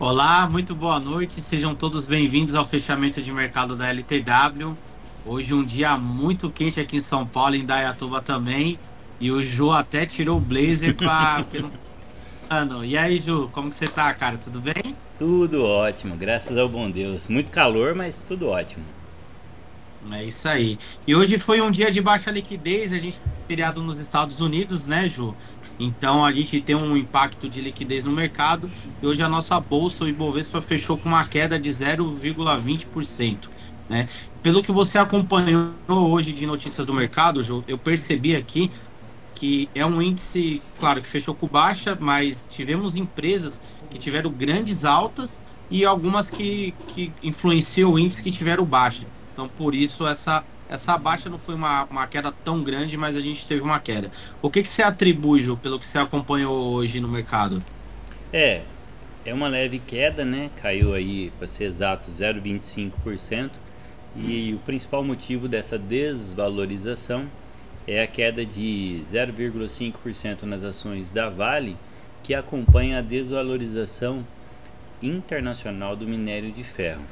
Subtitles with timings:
[0.00, 1.40] Olá, muito boa noite.
[1.40, 4.76] Sejam todos bem-vindos ao fechamento de mercado da LTW.
[5.26, 8.78] Hoje um dia muito quente aqui em São Paulo, em Dayatuba também.
[9.18, 11.44] E o Ju até tirou o blazer para
[12.48, 14.38] Mano, e aí, Ju, como que você tá, cara?
[14.38, 14.94] Tudo bem?
[15.18, 17.26] Tudo ótimo, graças ao bom Deus.
[17.26, 18.84] Muito calor, mas tudo ótimo.
[20.12, 20.78] É isso aí.
[21.08, 25.08] E hoje foi um dia de baixa liquidez, a gente feriado nos Estados Unidos, né,
[25.08, 25.34] Ju?
[25.78, 28.70] Então a gente tem um impacto de liquidez no mercado
[29.00, 33.48] e hoje a nossa bolsa, o Ibovespa, fechou com uma queda de 0,20%.
[33.88, 34.08] Né?
[34.42, 38.70] Pelo que você acompanhou hoje de notícias do mercado, Ju, eu percebi aqui
[39.34, 44.84] que é um índice, claro, que fechou com baixa, mas tivemos empresas que tiveram grandes
[44.84, 49.04] altas e algumas que, que influenciam o índice que tiveram baixa.
[49.32, 53.20] Então, por isso, essa, essa baixa não foi uma, uma queda tão grande, mas a
[53.20, 54.10] gente teve uma queda.
[54.42, 57.62] O que, que você atribui, Ju, pelo que você acompanhou hoje no mercado?
[58.32, 58.62] É,
[59.24, 60.50] é uma leve queda, né?
[60.60, 63.50] Caiu aí, para ser exato, 0,25%.
[64.16, 67.26] E o principal motivo dessa desvalorização
[67.86, 71.76] é a queda de 0,5% nas ações da Vale,
[72.22, 74.26] que acompanha a desvalorização
[75.00, 77.02] internacional do minério de ferro,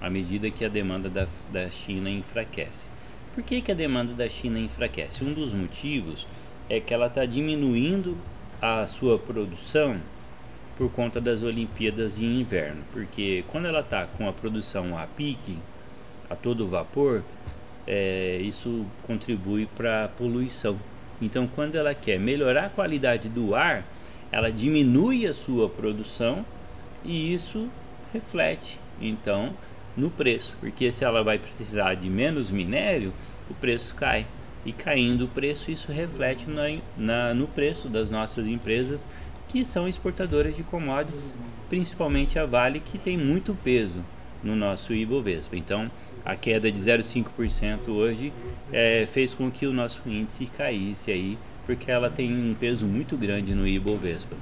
[0.00, 2.86] à medida que a demanda da, da China enfraquece.
[3.34, 5.24] Por que, que a demanda da China enfraquece?
[5.24, 6.26] Um dos motivos
[6.68, 8.16] é que ela está diminuindo
[8.60, 9.96] a sua produção
[10.76, 15.58] por conta das Olimpíadas de Inverno, porque quando ela está com a produção a pique,
[16.28, 17.22] a todo vapor,
[17.86, 20.78] é, isso contribui para a poluição.
[21.20, 23.84] Então, quando ela quer melhorar a qualidade do ar,
[24.30, 26.44] ela diminui a sua produção
[27.04, 27.68] e isso
[28.12, 29.54] reflete então
[29.96, 33.12] no preço, porque se ela vai precisar de menos minério,
[33.50, 34.26] o preço cai.
[34.64, 39.08] E caindo o preço, isso reflete na, na, no preço das nossas empresas
[39.48, 41.36] que são exportadoras de commodities,
[41.68, 44.02] principalmente a Vale, que tem muito peso
[44.42, 45.56] no nosso Ibovespa.
[45.56, 45.90] Então,
[46.24, 48.32] a queda de 0,5% hoje
[48.72, 51.36] é, fez com que o nosso índice caísse aí,
[51.66, 54.36] porque ela tem um peso muito grande no Ibovespa.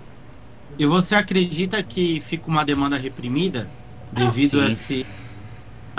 [0.79, 3.69] E você acredita que fica uma demanda reprimida
[4.13, 5.07] devido ah, a esse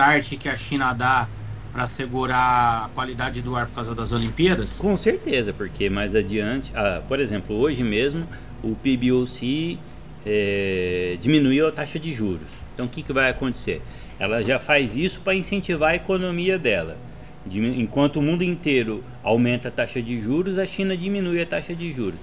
[0.01, 1.27] start que a China dá
[1.71, 4.79] para segurar a qualidade do ar por causa das Olimpíadas?
[4.79, 8.27] Com certeza, porque mais adiante, ah, por exemplo, hoje mesmo
[8.63, 9.77] o PBOC
[10.25, 12.51] é, diminuiu a taxa de juros.
[12.73, 13.81] Então o que, que vai acontecer?
[14.19, 16.97] Ela já faz isso para incentivar a economia dela.
[17.45, 21.91] Enquanto o mundo inteiro aumenta a taxa de juros, a China diminui a taxa de
[21.91, 22.19] juros.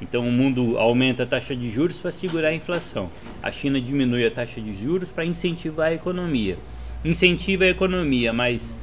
[0.00, 3.10] Então o mundo aumenta a taxa de juros para segurar a inflação.
[3.42, 6.56] A China diminui a taxa de juros para incentivar a economia.
[7.04, 8.74] Incentiva a economia, mas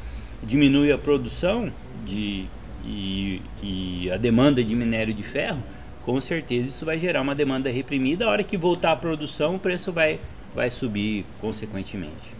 [0.41, 1.71] diminui a produção
[2.05, 2.45] de,
[2.85, 5.61] e, e a demanda de minério de ferro.
[6.03, 8.25] Com certeza isso vai gerar uma demanda reprimida.
[8.25, 10.19] A hora que voltar a produção, o preço vai,
[10.53, 12.35] vai subir consequentemente.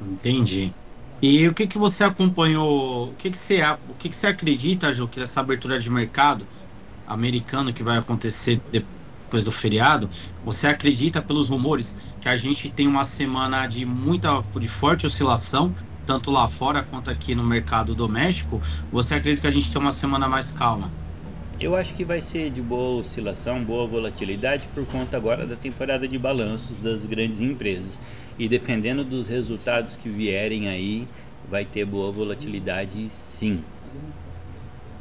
[0.00, 0.72] Entendi.
[1.20, 3.08] E o que, que você acompanhou?
[3.08, 6.46] O que, que você, o que, que você acredita, Ju, que essa abertura de mercado
[7.06, 8.97] americano que vai acontecer depois
[9.30, 10.08] do feriado?
[10.44, 15.74] Você acredita, pelos rumores, que a gente tem uma semana de muita, de forte oscilação,
[16.06, 18.60] tanto lá fora quanto aqui no mercado doméstico?
[18.90, 20.90] Você acredita que a gente tem uma semana mais calma?
[21.60, 26.06] Eu acho que vai ser de boa oscilação, boa volatilidade por conta agora da temporada
[26.06, 28.00] de balanços das grandes empresas.
[28.38, 31.06] E dependendo dos resultados que vierem aí,
[31.50, 33.62] vai ter boa volatilidade sim.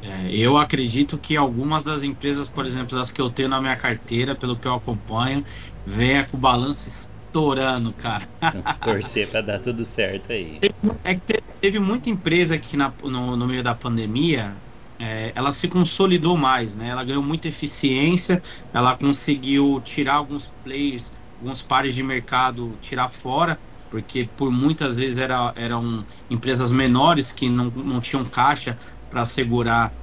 [0.02, 3.76] É, eu acredito que algumas das empresas, por exemplo, as que eu tenho na minha
[3.76, 5.44] carteira, pelo que eu acompanho,
[5.86, 8.28] venha com o balanço estourando, cara.
[8.84, 10.60] Torcer para dar tudo certo aí.
[11.04, 14.56] É que teve muita empresa aqui na, no, no meio da pandemia,
[15.00, 16.90] é, ela se consolidou mais, né?
[16.90, 18.42] Ela ganhou muita eficiência,
[18.74, 23.60] ela conseguiu tirar alguns players, alguns pares de mercado, tirar fora,
[23.90, 28.78] porque por muitas vezes era, eram empresas menores que não, não tinham caixa
[29.10, 29.94] para segurar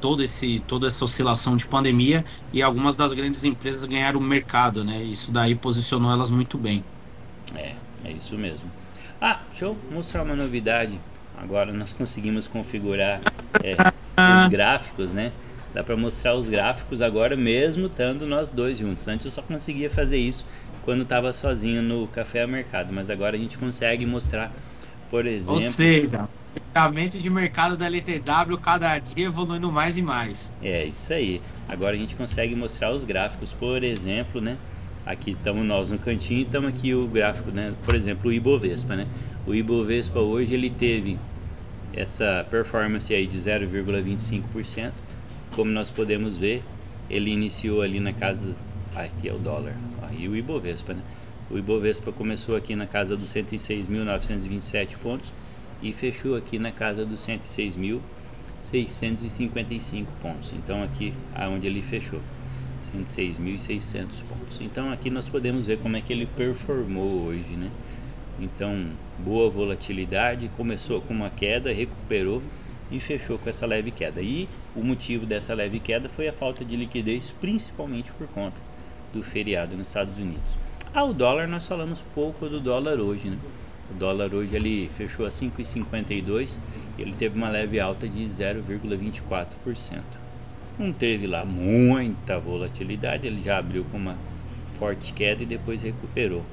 [0.00, 4.84] todo esse, toda essa oscilação de pandemia e algumas das grandes empresas ganharam o mercado,
[4.84, 5.02] né?
[5.02, 6.84] Isso daí posicionou elas muito bem.
[7.54, 7.74] É,
[8.04, 8.70] é isso mesmo.
[9.20, 11.00] Ah, deixa eu mostrar uma novidade.
[11.36, 13.20] Agora nós conseguimos configurar
[13.62, 13.76] é,
[14.42, 15.32] os gráficos, né?
[15.74, 19.06] Dá para mostrar os gráficos agora mesmo estando nós dois juntos.
[19.06, 20.44] Antes eu só conseguia fazer isso
[20.84, 24.52] quando estava sozinho no café ao mercado, mas agora a gente consegue mostrar,
[25.10, 25.62] por exemplo.
[25.62, 26.28] Ou seja,
[26.84, 30.52] o de mercado da LTW cada dia evoluindo mais e mais.
[30.62, 31.40] É isso aí.
[31.66, 34.58] Agora a gente consegue mostrar os gráficos, por exemplo, né?
[35.06, 37.72] Aqui estamos nós no cantinho, estamos aqui o gráfico, né?
[37.82, 39.06] Por exemplo, o Ibovespa, né?
[39.46, 41.18] O Ibovespa hoje ele teve
[41.94, 44.92] essa performance aí de 0,25%.
[45.52, 46.62] Como nós podemos ver,
[47.08, 48.54] ele iniciou ali na casa
[48.94, 49.74] aqui é o dólar.
[50.10, 51.00] Aí o Ibovespa, né?
[51.50, 55.32] O Ibovespa começou aqui na casa dos 106.927 pontos
[55.82, 60.52] e fechou aqui na casa dos 106.655 pontos.
[60.52, 62.20] Então aqui aonde ele fechou,
[62.82, 64.60] 106.600 pontos.
[64.60, 67.70] Então aqui nós podemos ver como é que ele performou hoje, né?
[68.38, 72.42] Então, boa volatilidade, começou com uma queda, recuperou
[72.90, 74.20] e fechou com essa leve queda.
[74.20, 78.60] E o motivo dessa leve queda foi a falta de liquidez, principalmente por conta
[79.12, 80.58] do feriado nos Estados Unidos.
[80.92, 83.38] Ah, o dólar, nós falamos pouco do dólar hoje, né?
[83.90, 86.58] O dólar hoje ele fechou a 5,52
[86.98, 89.46] e ele teve uma leve alta de 0,24%.
[90.78, 94.16] Não teve lá muita volatilidade, ele já abriu com uma
[94.74, 96.44] forte queda e depois recuperou,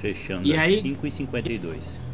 [0.00, 2.08] fechando E a aí- 5,52.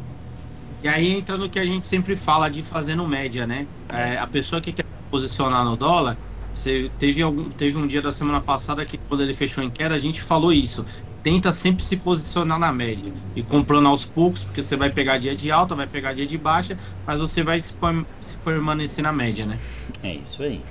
[0.83, 3.67] E aí entra no que a gente sempre fala de fazendo média, né?
[3.89, 6.17] É, a pessoa que quer posicionar no dólar,
[6.53, 9.93] você teve, algum, teve um dia da semana passada que quando ele fechou em queda,
[9.95, 10.85] a gente falou isso.
[11.27, 15.35] Tenta sempre se posicionar na média e comprando aos poucos, porque você vai pegar dia
[15.35, 17.75] de alta, vai pegar dia de baixa, mas você vai se,
[18.21, 19.59] se permanecer na média, né?
[20.01, 20.61] É isso aí.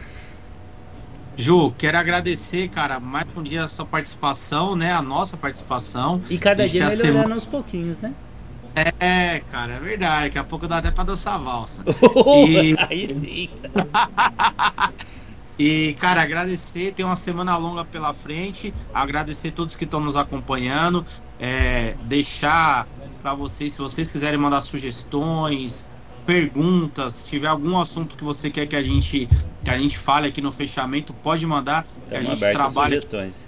[1.36, 4.94] Ju, quero agradecer, cara, mais um dia a sua participação, né?
[4.94, 6.22] A nossa participação.
[6.30, 8.14] E cada dia melhorando semana- aos pouquinhos, né?
[8.98, 10.24] É, cara, é verdade.
[10.24, 11.84] Daqui a pouco dá até pra dançar valsa.
[12.48, 13.50] E- Aí sim.
[15.58, 21.04] E, cara, agradecer, tem uma semana longa pela frente, agradecer todos que estão nos acompanhando,
[21.40, 22.86] é, deixar
[23.22, 25.88] para vocês, se vocês quiserem mandar sugestões,
[26.26, 29.28] perguntas, se tiver algum assunto que você quer que a gente
[29.64, 33.44] que a gente fale aqui no fechamento, pode mandar, que a gente a trabalha sugestões.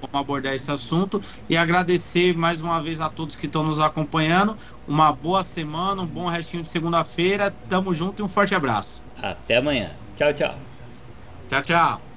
[0.00, 4.56] como abordar esse assunto e agradecer mais uma vez a todos que estão nos acompanhando.
[4.88, 7.54] Uma boa semana, um bom restinho de segunda-feira.
[7.68, 9.04] Tamo junto e um forte abraço.
[9.20, 9.90] Até amanhã.
[10.16, 10.54] Tchau, tchau.
[11.52, 12.11] Tchau, tchau.